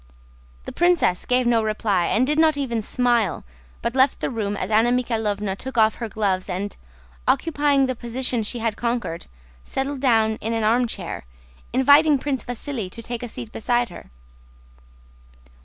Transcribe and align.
The 0.65 0.71
princess 0.71 1.27
gave 1.27 1.45
no 1.45 1.61
reply 1.61 2.05
and 2.07 2.25
did 2.25 2.39
not 2.39 2.57
even 2.57 2.81
smile, 2.81 3.43
but 3.83 3.93
left 3.93 4.19
the 4.19 4.31
room 4.31 4.57
as 4.57 4.71
Anna 4.71 4.89
Mikháylovna 4.89 5.55
took 5.55 5.77
off 5.77 5.93
her 5.97 6.09
gloves 6.09 6.49
and, 6.49 6.75
occupying 7.27 7.85
the 7.85 7.93
position 7.95 8.41
she 8.41 8.57
had 8.57 8.75
conquered, 8.75 9.27
settled 9.63 9.99
down 10.01 10.37
in 10.37 10.53
an 10.53 10.63
armchair, 10.63 11.23
inviting 11.71 12.17
Prince 12.17 12.43
Vasíli 12.43 12.89
to 12.89 13.03
take 13.03 13.21
a 13.21 13.27
seat 13.27 13.51
beside 13.51 13.89
her. 13.89 14.09